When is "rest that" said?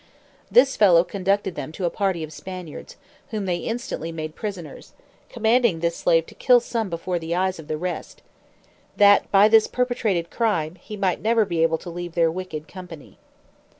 7.77-9.29